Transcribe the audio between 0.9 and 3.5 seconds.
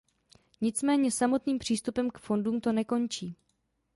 samotným přístupem k fondům to nekončí.